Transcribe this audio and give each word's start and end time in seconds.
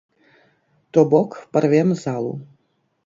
То 0.91 0.99
бок, 1.11 1.31
парвем 1.51 1.89
залу. 2.03 2.33